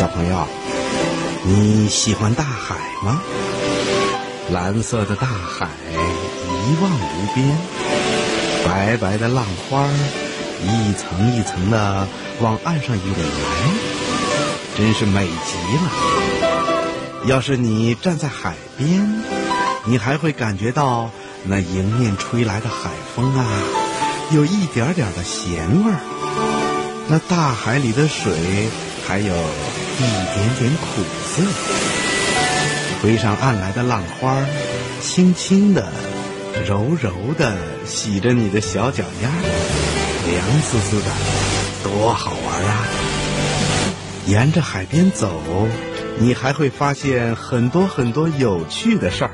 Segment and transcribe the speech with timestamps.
[0.00, 0.48] 小朋友，
[1.44, 3.20] 你喜欢大海吗？
[4.50, 7.54] 蓝色的大海一望无边，
[8.64, 9.86] 白白的浪花
[10.64, 12.08] 一层一层的
[12.40, 13.18] 往岸上涌来，
[14.74, 17.26] 真是美极了。
[17.26, 19.22] 要是你站在海边，
[19.84, 21.10] 你还会感觉到
[21.44, 23.44] 那迎面吹来的海风啊，
[24.30, 26.00] 有一点点的咸味儿。
[27.06, 28.70] 那大海里的水
[29.06, 29.34] 还有
[30.00, 31.42] 一点点苦涩。
[33.00, 34.36] 推上岸来的浪花，
[35.00, 35.90] 轻轻的、
[36.66, 39.30] 柔柔的洗着你的小脚丫，
[40.26, 41.06] 凉丝丝的，
[41.82, 42.84] 多好玩啊！
[44.26, 45.40] 沿着海边走，
[46.18, 49.30] 你还会发现很多很多有趣的事儿。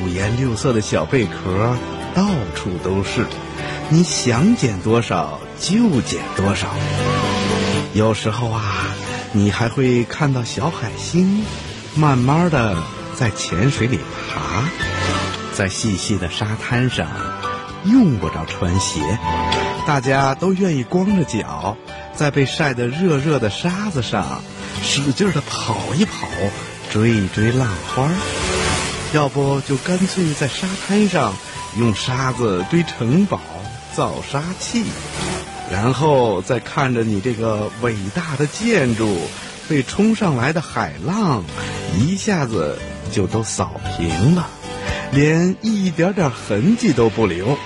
[0.00, 1.76] 五颜六色的小贝壳
[2.14, 3.26] 到处都是，
[3.88, 6.68] 你想捡多少就捡多少。
[7.98, 8.62] 有时候啊，
[9.32, 11.42] 你还会看到小海星。
[11.96, 12.80] 慢慢的
[13.16, 13.98] 在浅水里
[14.30, 14.62] 爬，
[15.52, 17.08] 在细细的沙滩上，
[17.86, 19.00] 用不着穿鞋，
[19.84, 21.76] 大家都愿意光着脚，
[22.14, 24.44] 在被晒得热热的沙子上，
[24.80, 26.28] 使劲的跑一跑，
[26.92, 28.08] 追一追浪花
[29.12, 31.34] 要不就干脆在沙滩上
[31.76, 33.40] 用沙子堆城堡、
[33.92, 34.84] 造沙器，
[35.70, 39.18] 然后再看着你这个伟大的建筑。
[39.68, 41.44] 被冲上来的海浪
[41.94, 42.78] 一下子
[43.12, 44.48] 就都扫平了，
[45.12, 47.58] 连一点点痕迹都不留。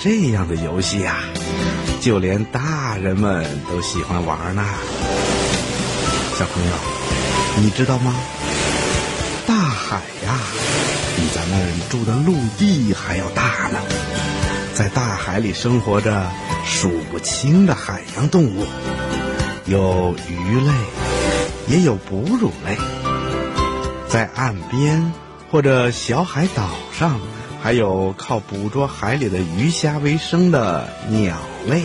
[0.00, 1.16] 这样的游戏呀，
[2.00, 4.64] 就连大人们都喜欢玩呢。
[6.38, 6.72] 小朋友，
[7.56, 8.14] 你知道吗？
[9.44, 10.38] 大海呀，
[11.16, 13.80] 比咱们住的陆地还要大呢。
[14.78, 16.30] 在大海里生活着
[16.64, 18.64] 数不清的海洋动物，
[19.66, 20.72] 有鱼类。
[21.66, 22.76] 也有哺乳类，
[24.08, 25.12] 在岸边
[25.50, 27.18] 或者小海岛上，
[27.60, 31.82] 还有靠捕捉海里的鱼虾为生的鸟类，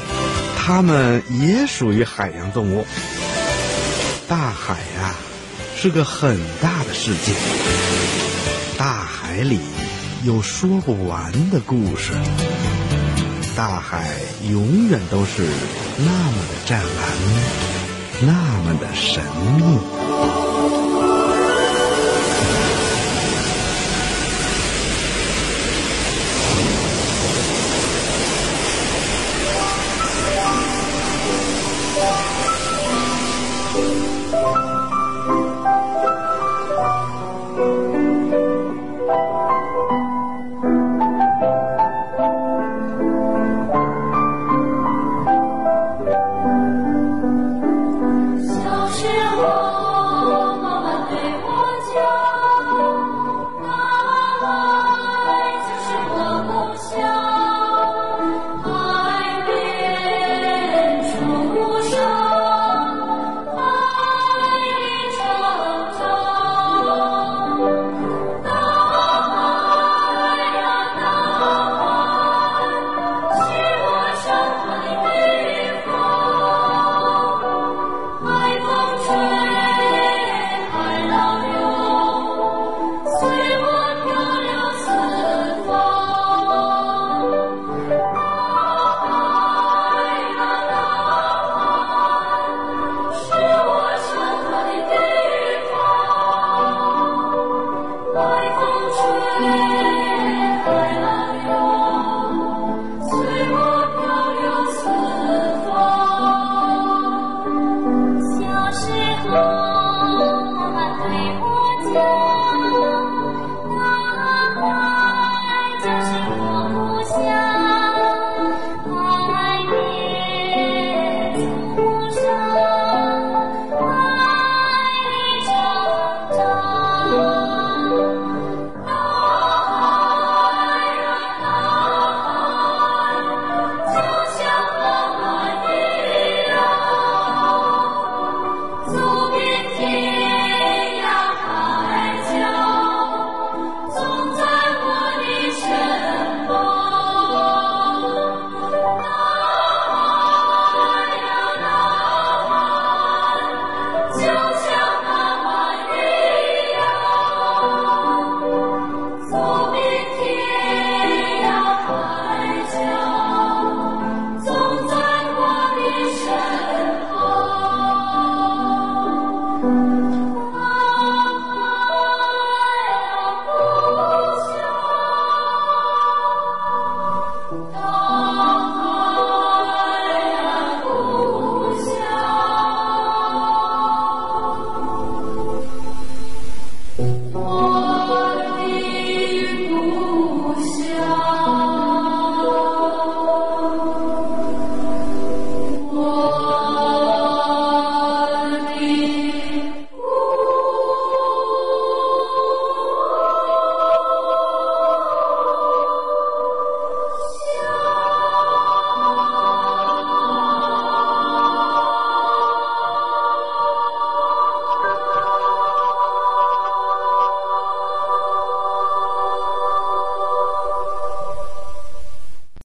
[0.56, 2.86] 它们也属于海洋动物。
[4.28, 5.16] 大海呀，
[5.75, 7.34] 是个很大的世界，
[8.78, 9.60] 大海里
[10.24, 12.14] 有说不完的故事，
[13.56, 14.09] 大海
[14.50, 15.47] 永远都是
[15.97, 16.88] 那么的湛蓝，
[18.22, 18.34] 那
[18.64, 19.22] 么的神
[19.58, 19.78] 秘。